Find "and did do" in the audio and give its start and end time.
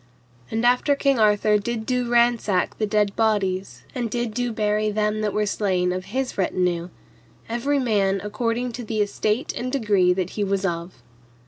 3.93-4.51